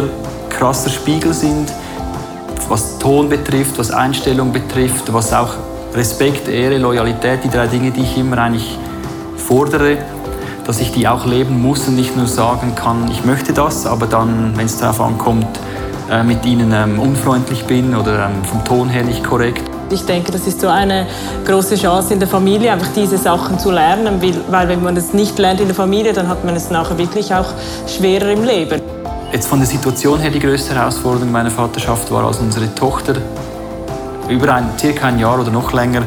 [0.49, 1.69] krasser Spiegel sind
[2.69, 5.53] was Ton betrifft, was Einstellung betrifft, was auch
[5.93, 8.77] Respekt, Ehre, Loyalität, die drei Dinge, die ich immer eigentlich
[9.37, 9.97] fordere,
[10.65, 14.07] dass ich die auch leben muss und nicht nur sagen kann, ich möchte das, aber
[14.07, 15.47] dann, wenn es darauf ankommt,
[16.09, 19.63] äh, mit ihnen ähm, unfreundlich bin oder ähm, vom Ton her nicht korrekt.
[19.89, 21.05] Ich denke, das ist so eine
[21.45, 25.37] große Chance in der Familie, einfach diese Sachen zu lernen, weil wenn man es nicht
[25.37, 27.47] lernt in der Familie, dann hat man es nachher wirklich auch
[27.85, 28.81] schwerer im Leben.
[29.33, 33.15] Jetzt von der Situation her die größte Herausforderung meiner Vaterschaft war, als unsere Tochter
[34.29, 36.03] über ein, circa ein Jahr oder noch länger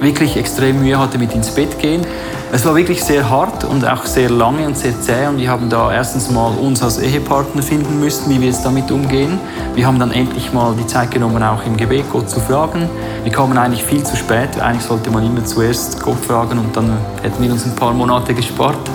[0.00, 2.04] wirklich extrem Mühe hatte mit ins Bett gehen.
[2.50, 5.70] Es war wirklich sehr hart und auch sehr lange und sehr zäh und wir haben
[5.70, 9.38] da erstens mal uns als Ehepartner finden müssen, wie wir jetzt damit umgehen.
[9.76, 12.88] Wir haben dann endlich mal die Zeit genommen, auch im Gebet Gott zu fragen.
[13.22, 14.60] Wir kamen eigentlich viel zu spät.
[14.60, 16.90] Eigentlich sollte man immer zuerst Gott fragen und dann
[17.22, 18.90] hätten wir uns ein paar Monate gespart.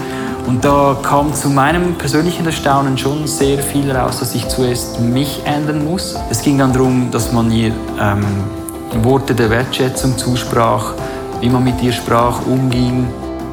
[0.48, 5.42] Und da kam zu meinem persönlichen Erstaunen schon sehr viel raus, dass ich zuerst mich
[5.46, 6.16] ändern muss.
[6.30, 8.26] Es ging dann darum, dass man ihr ähm,
[9.04, 10.94] Worte der Wertschätzung zusprach,
[11.40, 13.08] wie man mit ihr sprach, umging.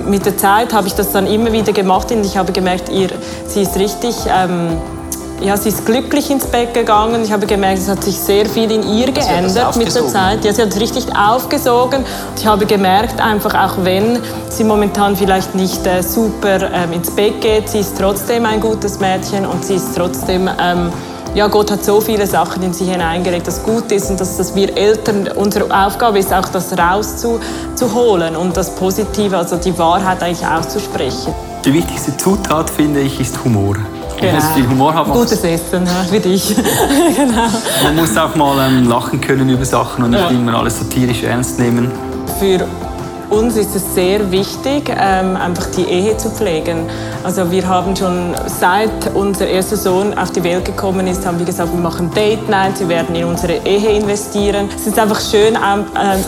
[0.07, 3.11] Mit der Zeit habe ich das dann immer wieder gemacht und ich habe gemerkt, ihr,
[3.47, 4.77] sie ist richtig, ähm,
[5.41, 7.23] ja, sie ist glücklich ins Bett gegangen.
[7.23, 10.45] Ich habe gemerkt, es hat sich sehr viel in ihr geändert mit der Zeit.
[10.45, 12.05] Ja, sie hat es richtig aufgesogen.
[12.37, 17.41] Ich habe gemerkt, einfach auch wenn sie momentan vielleicht nicht äh, super ähm, ins Bett
[17.41, 20.93] geht, sie ist trotzdem ein gutes Mädchen und sie ist trotzdem ähm,
[21.35, 24.55] ja, Gott hat so viele Sachen in sie hineingelegt, das gut ist und dass, dass
[24.55, 30.47] wir Eltern, unsere Aufgabe ist auch, das rauszuholen und das Positive, also die Wahrheit eigentlich
[30.47, 31.35] auszusprechen.
[31.65, 33.77] Die wichtigste Zutat, finde ich, ist Humor.
[34.21, 34.33] Genau.
[34.33, 35.13] Man muss viel Humor haben.
[35.13, 36.57] Gutes Essen, ja, wie dich.
[37.17, 37.47] genau.
[37.85, 41.59] Man muss auch mal ähm, lachen können über Sachen und nicht immer alles satirisch ernst
[41.59, 41.91] nehmen.
[42.41, 42.67] Für
[43.31, 46.87] uns ist es sehr wichtig, ähm, einfach die Ehe zu pflegen.
[47.25, 51.47] Also wir haben schon seit unser erster Sohn auf die Welt gekommen ist, haben wir
[51.47, 54.69] gesagt, wir machen Date Night, wir werden in unsere Ehe investieren.
[54.75, 55.85] Es ist einfach schön, ähm,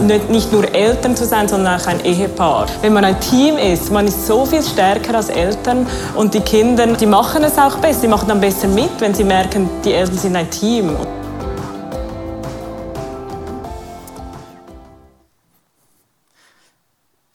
[0.08, 2.66] äh, nicht nur Eltern zu sein, sondern auch ein Ehepaar.
[2.82, 5.86] Wenn man ein Team ist, man ist so viel stärker als Eltern
[6.16, 9.24] und die Kinder, die machen es auch besser, die machen dann besser mit, wenn sie
[9.24, 10.96] merken, die Eltern sind ein Team.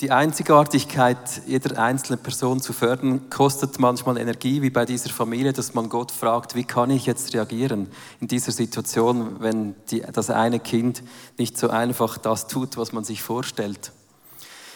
[0.05, 5.73] Die Einzigartigkeit jeder einzelnen Person zu fördern, kostet manchmal Energie, wie bei dieser Familie, dass
[5.73, 7.87] man Gott fragt, wie kann ich jetzt reagieren
[8.21, 11.01] in dieser Situation, wenn die, das eine Kind
[11.39, 13.93] nicht so einfach das tut, was man sich vorstellt.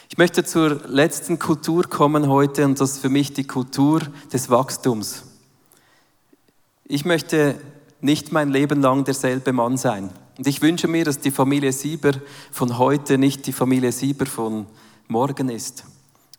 [0.10, 4.02] Ich möchte zur letzten Kultur kommen heute und das ist für mich die Kultur
[4.34, 5.26] des Wachstums.
[6.86, 7.54] Ich möchte
[8.02, 10.10] nicht mein Leben lang derselbe Mann sein.
[10.40, 12.14] Und ich wünsche mir, dass die Familie Sieber
[12.50, 14.66] von heute nicht die Familie Sieber von
[15.10, 15.86] morgen ist.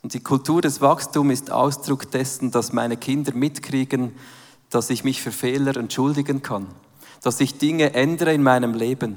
[0.00, 4.14] Und die Kultur des Wachstums ist Ausdruck dessen, dass meine Kinder mitkriegen,
[4.70, 6.68] dass ich mich für Fehler entschuldigen kann,
[7.20, 9.16] dass ich Dinge ändere in meinem Leben.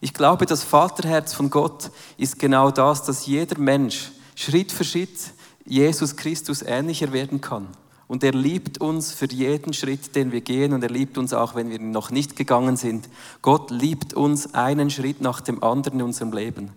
[0.00, 5.18] Ich glaube, das Vaterherz von Gott ist genau das, dass jeder Mensch Schritt für Schritt
[5.66, 7.68] Jesus Christus ähnlicher werden kann.
[8.06, 11.54] Und er liebt uns für jeden Schritt, den wir gehen und er liebt uns auch,
[11.54, 13.08] wenn wir noch nicht gegangen sind.
[13.40, 16.70] Gott liebt uns einen Schritt nach dem anderen in unserem Leben.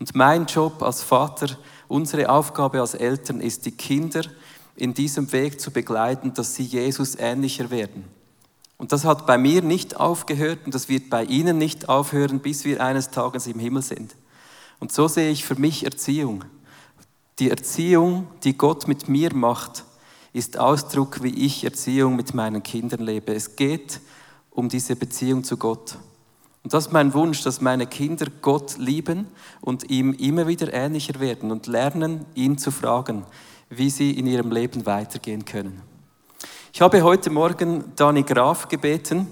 [0.00, 1.56] Und mein Job als Vater
[1.92, 4.22] Unsere Aufgabe als Eltern ist, die Kinder
[4.76, 8.04] in diesem Weg zu begleiten, dass sie Jesus ähnlicher werden.
[8.78, 12.64] Und das hat bei mir nicht aufgehört und das wird bei Ihnen nicht aufhören, bis
[12.64, 14.16] wir eines Tages im Himmel sind.
[14.80, 16.46] Und so sehe ich für mich Erziehung.
[17.38, 19.84] Die Erziehung, die Gott mit mir macht,
[20.32, 23.34] ist Ausdruck, wie ich Erziehung mit meinen Kindern lebe.
[23.34, 24.00] Es geht
[24.50, 25.96] um diese Beziehung zu Gott.
[26.62, 29.26] Und das ist mein Wunsch, dass meine Kinder Gott lieben
[29.60, 33.24] und ihm immer wieder ähnlicher werden und lernen, ihn zu fragen,
[33.68, 35.82] wie sie in ihrem Leben weitergehen können.
[36.72, 39.26] Ich habe heute Morgen Dani Graf gebeten,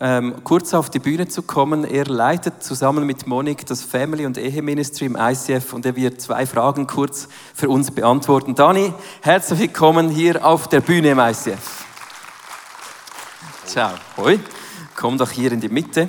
[0.00, 1.84] ähm, kurz auf die Bühne zu kommen.
[1.84, 6.46] Er leitet zusammen mit Monik das Family- und Eheministry im ICF und er wird zwei
[6.46, 8.54] Fragen kurz für uns beantworten.
[8.54, 11.84] Dani, herzlich willkommen hier auf der Bühne im ICF.
[13.66, 13.90] Ciao.
[14.16, 14.38] Hoi.
[14.96, 16.08] Komm doch hier in die Mitte.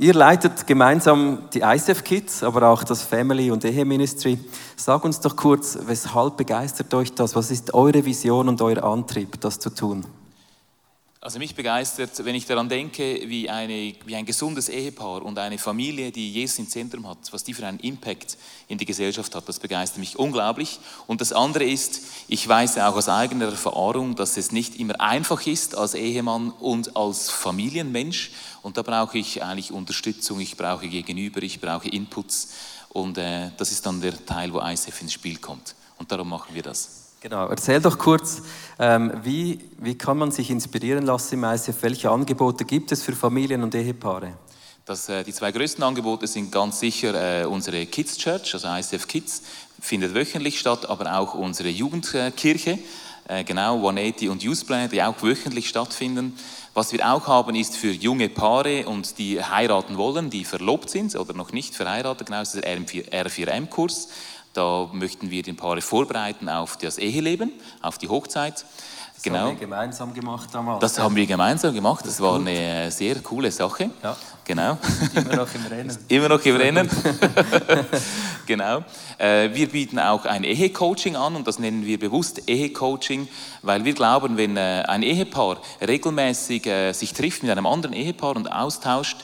[0.00, 4.38] Ihr leitet gemeinsam die ISF Kids, aber auch das Family- und Eheministry.
[4.76, 7.34] Sag uns doch kurz, weshalb begeistert euch das?
[7.34, 10.04] Was ist eure Vision und euer Antrieb, das zu tun?
[11.20, 15.58] Also mich begeistert, wenn ich daran denke, wie, eine, wie ein gesundes Ehepaar und eine
[15.58, 19.48] Familie, die Jesus im Zentrum hat, was die für einen Impact in die Gesellschaft hat,
[19.48, 20.78] das begeistert mich unglaublich.
[21.08, 25.44] Und das andere ist, ich weiß auch aus eigener Erfahrung, dass es nicht immer einfach
[25.44, 28.30] ist als Ehemann und als Familienmensch.
[28.62, 32.50] Und da brauche ich eigentlich Unterstützung, ich brauche Gegenüber, ich brauche Inputs.
[32.90, 35.74] Und äh, das ist dann der Teil, wo ISF ins Spiel kommt.
[35.98, 37.07] Und darum machen wir das.
[37.20, 38.42] Genau, erzähl doch kurz,
[38.78, 41.82] ähm, wie, wie kann man sich inspirieren lassen im ICF?
[41.82, 44.34] Welche Angebote gibt es für Familien und Ehepaare?
[44.84, 49.08] Das, äh, die zwei größten Angebote sind ganz sicher äh, unsere Kids Church, also ICF
[49.08, 49.42] Kids,
[49.80, 52.78] findet wöchentlich statt, aber auch unsere Jugendkirche,
[53.26, 56.38] äh, genau, 180 und Youth Plan, die auch wöchentlich stattfinden.
[56.72, 61.16] Was wir auch haben, ist für junge Paare und die heiraten wollen, die verlobt sind
[61.16, 64.08] oder noch nicht verheiratet, genau, ist der R4M-Kurs.
[64.58, 68.64] Da möchten wir den Paare vorbereiten auf das Eheleben, auf die Hochzeit.
[69.14, 69.38] Das genau.
[69.38, 70.80] haben wir gemeinsam gemacht damals.
[70.80, 72.04] Das haben wir gemeinsam gemacht.
[72.04, 73.90] Das war eine sehr coole Sache.
[74.02, 74.16] Ja.
[74.44, 74.76] Genau.
[75.14, 75.98] Immer noch im Rennen.
[76.08, 76.90] Immer noch im Rennen.
[78.46, 78.82] genau.
[79.16, 83.28] Äh, Wir bieten auch ein Ehecoaching an und das nennen wir bewusst Ehecoaching,
[83.62, 88.34] weil wir glauben, wenn äh, ein Ehepaar regelmäßig äh, sich trifft mit einem anderen Ehepaar
[88.34, 89.18] und austauscht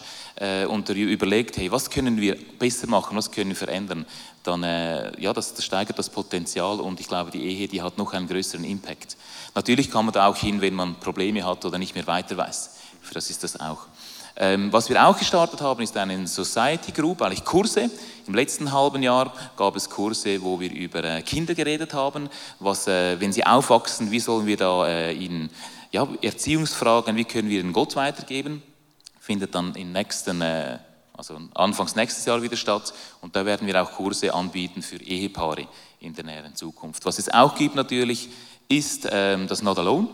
[0.68, 4.04] und überlegt, hey, was können wir besser machen, was können wir verändern,
[4.46, 7.98] dann äh, ja, das, das steigert das Potenzial und ich glaube, die Ehe, die hat
[7.98, 9.16] noch einen größeren Impact.
[9.54, 12.76] Natürlich kann man da auch hin, wenn man Probleme hat oder nicht mehr weiter weiß.
[13.00, 13.86] Für das ist das auch.
[14.36, 17.88] Ähm, was wir auch gestartet haben, ist eine Society Group, eigentlich Kurse.
[18.26, 22.28] Im letzten halben Jahr gab es Kurse, wo wir über äh, Kinder geredet haben.
[22.58, 25.50] Was, äh, wenn sie aufwachsen, wie sollen wir da äh, ihnen
[25.92, 28.62] ja, Erziehungsfragen, wie können wir ihnen Gott weitergeben?
[29.20, 30.78] Findet dann im nächsten, äh,
[31.16, 32.92] also anfangs nächstes Jahr wieder statt.
[33.20, 35.68] Und da werden wir auch Kurse anbieten für Ehepaare
[36.00, 37.04] in der näheren Zukunft.
[37.04, 38.28] Was es auch gibt natürlich,
[38.68, 40.08] ist ähm, das Not Alone.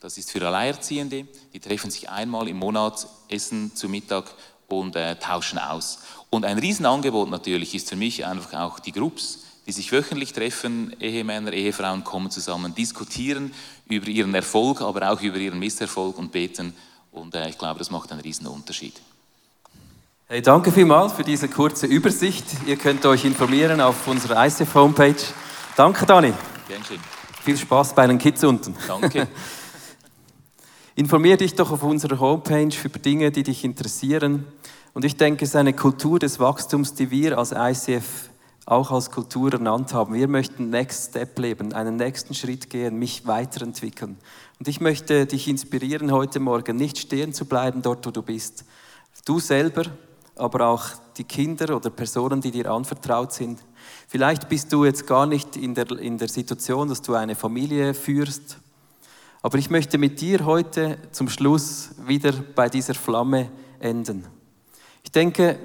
[0.00, 1.26] Das ist für Alleinerziehende.
[1.52, 4.26] Die treffen sich einmal im Monat, essen zu Mittag
[4.68, 6.00] und äh, tauschen aus.
[6.28, 10.94] Und ein Riesenangebot natürlich ist für mich einfach auch die Groups, die sich wöchentlich treffen.
[11.00, 13.52] Ehemänner, Ehefrauen kommen zusammen, diskutieren
[13.88, 16.74] über ihren Erfolg, aber auch über ihren Misserfolg und beten.
[17.10, 19.00] Und äh, ich glaube, das macht einen riesen Unterschied.
[20.28, 22.44] Hey, danke vielmals für diese kurze Übersicht.
[22.66, 25.14] Ihr könnt euch informieren auf unserer ICF-Homepage.
[25.76, 26.32] Danke, Dani.
[26.66, 26.98] Gern schön.
[27.44, 28.74] Viel Spaß bei den Kids unten.
[28.88, 29.28] Danke.
[30.96, 34.46] Informier dich doch auf unserer Homepage über Dinge, die dich interessieren.
[34.94, 38.30] Und ich denke, es ist eine Kultur des Wachstums, die wir als ICF
[38.64, 40.12] auch als Kultur ernannt haben.
[40.12, 44.18] Wir möchten Next Step leben, einen nächsten Schritt gehen, mich weiterentwickeln.
[44.58, 48.64] Und ich möchte dich inspirieren, heute Morgen nicht stehen zu bleiben dort, wo du bist.
[49.24, 49.84] Du selber,
[50.36, 50.84] aber auch
[51.16, 53.58] die Kinder oder Personen, die dir anvertraut sind.
[54.06, 57.94] Vielleicht bist du jetzt gar nicht in der, in der Situation, dass du eine Familie
[57.94, 58.58] führst.
[59.42, 64.26] Aber ich möchte mit dir heute zum Schluss wieder bei dieser Flamme enden.
[65.02, 65.58] Ich denke,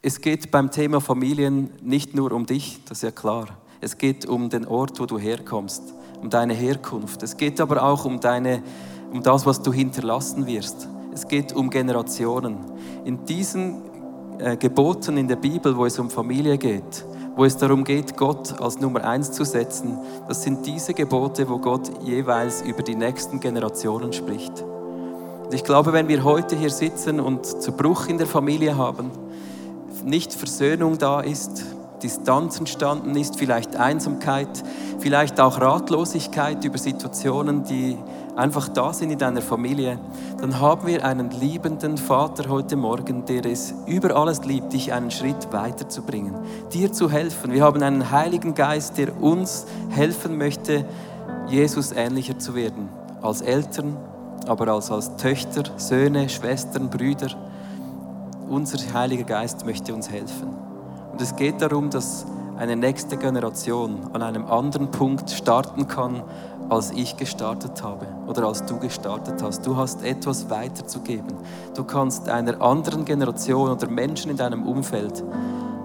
[0.00, 3.48] es geht beim Thema Familien nicht nur um dich, das ist ja klar.
[3.80, 5.82] Es geht um den Ort, wo du herkommst,
[6.20, 7.22] um deine Herkunft.
[7.22, 8.62] Es geht aber auch um, deine,
[9.12, 10.88] um das, was du hinterlassen wirst.
[11.12, 12.58] Es geht um Generationen.
[13.04, 13.85] In diesen
[14.38, 17.04] äh, Geboten in der Bibel, wo es um Familie geht,
[17.36, 21.58] wo es darum geht, Gott als Nummer eins zu setzen, das sind diese Gebote, wo
[21.58, 24.62] Gott jeweils über die nächsten Generationen spricht.
[25.44, 29.10] Und ich glaube, wenn wir heute hier sitzen und zu Bruch in der Familie haben,
[30.04, 31.64] nicht Versöhnung da ist,
[32.02, 34.48] Distanz entstanden ist, vielleicht Einsamkeit,
[34.98, 37.96] vielleicht auch Ratlosigkeit über Situationen, die
[38.36, 39.98] einfach da sind in deiner Familie,
[40.40, 45.10] dann haben wir einen liebenden Vater heute Morgen, der es über alles liebt, dich einen
[45.10, 46.34] Schritt weiterzubringen,
[46.72, 47.52] dir zu helfen.
[47.52, 50.84] Wir haben einen Heiligen Geist, der uns helfen möchte,
[51.48, 52.88] Jesus ähnlicher zu werden,
[53.22, 53.96] als Eltern,
[54.46, 57.28] aber als, als Töchter, Söhne, Schwestern, Brüder.
[58.48, 60.48] Unser Heiliger Geist möchte uns helfen.
[61.12, 62.26] Und es geht darum, dass
[62.58, 66.22] eine nächste Generation an einem anderen Punkt starten kann,
[66.68, 69.66] als ich gestartet habe oder als du gestartet hast.
[69.66, 71.34] Du hast etwas weiterzugeben.
[71.74, 75.22] Du kannst einer anderen Generation oder Menschen in deinem Umfeld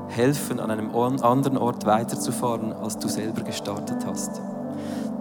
[0.07, 4.41] helfen, an einem anderen Ort weiterzufahren, als du selber gestartet hast.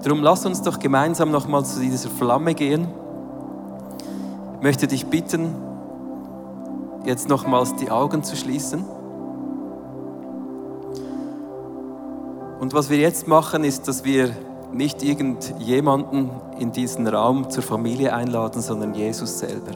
[0.03, 2.89] Darum lass uns doch gemeinsam nochmal zu dieser Flamme gehen.
[4.57, 5.55] Ich möchte dich bitten,
[7.05, 8.85] jetzt nochmals die Augen zu schließen.
[12.61, 14.37] Und was wir jetzt machen, ist, dass wir
[14.71, 19.73] nicht irgendjemanden in diesen Raum zur Familie einladen, sondern Jesus selber.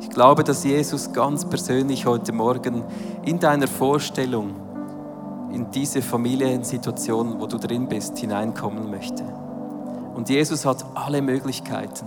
[0.00, 2.84] Ich glaube, dass Jesus ganz persönlich heute Morgen
[3.24, 4.54] in deiner Vorstellung
[5.52, 9.24] in diese Familiensituation, wo du drin bist, hineinkommen möchte.
[10.14, 12.06] Und Jesus hat alle Möglichkeiten.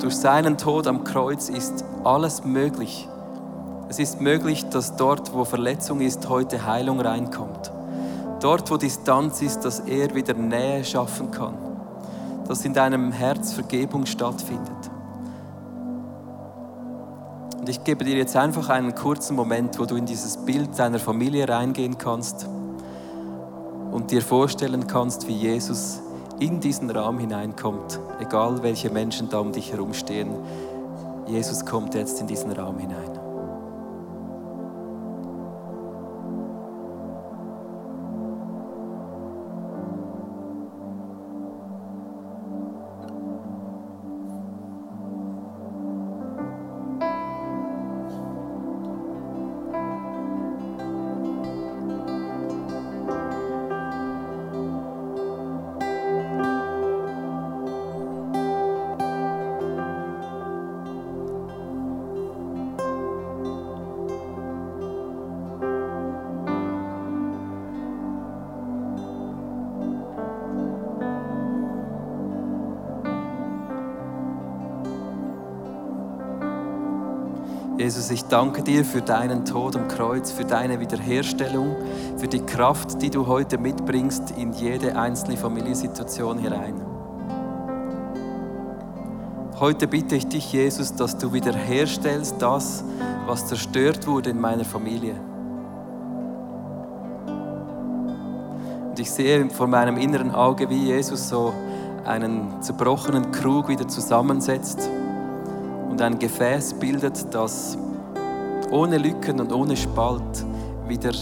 [0.00, 3.08] Durch seinen Tod am Kreuz ist alles möglich.
[3.88, 7.70] Es ist möglich, dass dort, wo Verletzung ist, heute Heilung reinkommt.
[8.40, 11.54] Dort, wo Distanz ist, dass er wieder Nähe schaffen kann.
[12.48, 14.90] Dass in deinem Herz Vergebung stattfindet.
[17.58, 20.98] Und ich gebe dir jetzt einfach einen kurzen Moment, wo du in dieses Bild deiner
[20.98, 22.46] Familie reingehen kannst
[23.90, 26.00] und dir vorstellen kannst, wie Jesus
[26.40, 30.34] in diesen Raum hineinkommt, egal welche Menschen da um dich herum stehen.
[31.26, 33.23] Jesus kommt jetzt in diesen Raum hinein.
[78.04, 81.74] Jesus, ich danke dir für deinen Tod am Kreuz, für deine Wiederherstellung,
[82.18, 86.74] für die Kraft, die du heute mitbringst in jede einzelne Familiensituation hinein.
[89.58, 92.84] Heute bitte ich dich, Jesus, dass du wiederherstellst das,
[93.24, 95.14] was zerstört wurde in meiner Familie.
[98.90, 101.54] Und ich sehe vor meinem inneren Auge, wie Jesus so
[102.04, 104.90] einen zerbrochenen Krug wieder zusammensetzt
[105.88, 107.78] und ein Gefäß bildet, das
[108.74, 110.44] ohne Lücken und ohne Spalt
[110.88, 111.12] wieder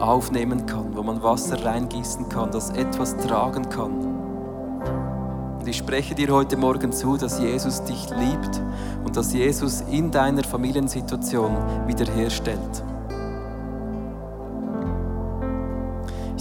[0.00, 3.92] aufnehmen kann, wo man Wasser reingießen kann, das etwas tragen kann.
[5.60, 8.60] Und ich spreche dir heute Morgen zu, dass Jesus dich liebt
[9.04, 11.54] und dass Jesus in deiner Familiensituation
[11.86, 12.82] wiederherstellt.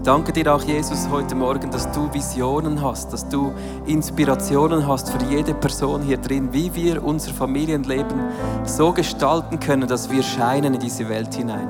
[0.01, 3.53] Ich danke dir auch, Jesus, heute Morgen, dass du Visionen hast, dass du
[3.85, 8.19] Inspirationen hast für jede Person hier drin, wie wir unser Familienleben
[8.63, 11.69] so gestalten können, dass wir scheinen in diese Welt hinein.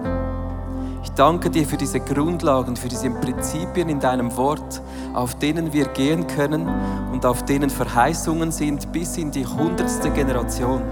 [1.04, 4.82] Ich danke dir für diese Grundlagen, für diese Prinzipien in deinem Wort,
[5.14, 6.70] auf denen wir gehen können
[7.12, 10.84] und auf denen Verheißungen sind bis in die hundertste Generation.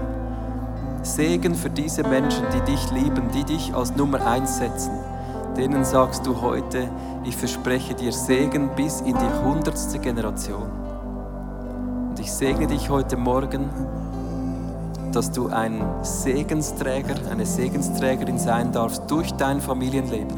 [1.02, 4.92] Segen für diese Menschen, die dich lieben, die dich als Nummer eins setzen.
[5.56, 6.88] Denen sagst du heute,
[7.24, 10.70] ich verspreche dir Segen bis in die hundertste Generation.
[12.10, 13.68] Und ich segne dich heute Morgen,
[15.12, 20.36] dass du ein Segensträger, eine Segensträgerin sein darfst durch dein Familienleben.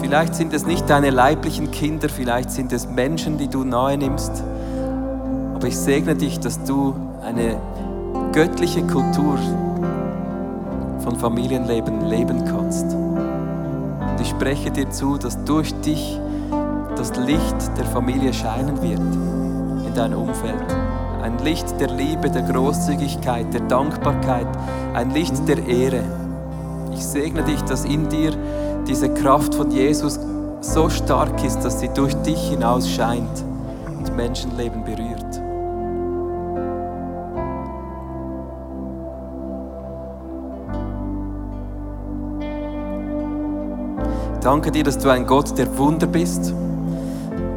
[0.00, 4.42] Vielleicht sind es nicht deine leiblichen Kinder, vielleicht sind es Menschen, die du nahe nimmst.
[5.54, 7.56] Aber ich segne dich, dass du eine
[8.32, 9.38] göttliche Kultur
[11.02, 13.01] von Familienleben leben kannst
[14.42, 16.18] spreche dir zu, dass durch dich
[16.96, 18.98] das Licht der Familie scheinen wird
[19.86, 20.64] in deinem Umfeld.
[21.22, 24.48] Ein Licht der Liebe, der Großzügigkeit, der Dankbarkeit,
[24.94, 26.02] ein Licht der Ehre.
[26.92, 28.32] Ich segne dich, dass in dir
[28.88, 30.18] diese Kraft von Jesus
[30.60, 33.44] so stark ist, dass sie durch dich hinaus scheint
[33.96, 35.11] und Menschenleben berührt.
[44.42, 46.52] Danke dir, dass du ein Gott der Wunder bist.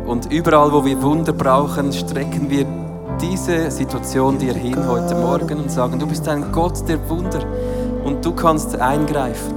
[0.06, 2.68] Und überall, wo wir Wunder brauchen, strecken wir
[3.20, 7.40] diese Situation dir hin heute Morgen und sagen, du bist ein Gott der Wunder
[8.04, 9.56] und du kannst eingreifen.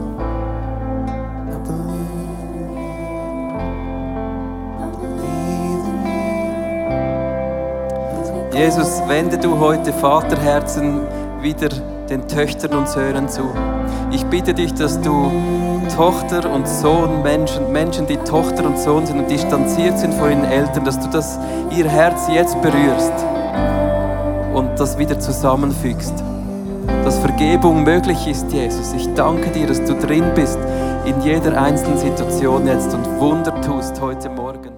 [8.54, 11.02] Jesus, wende du heute Vaterherzen
[11.42, 11.68] wieder
[12.08, 13.42] den Töchtern und Söhnen zu.
[14.10, 15.30] Ich bitte dich, dass du
[15.94, 20.44] Tochter und Sohn Menschen, Menschen, die Tochter und Sohn sind und distanziert sind von ihren
[20.44, 21.38] Eltern, dass du das
[21.76, 23.12] ihr Herz jetzt berührst
[24.54, 26.14] und das wieder zusammenfügst.
[27.04, 28.92] Dass Vergebung möglich ist, Jesus.
[28.92, 30.58] Ich danke dir, dass du drin bist
[31.04, 34.77] in jeder einzelnen Situation jetzt und Wunder tust heute Morgen.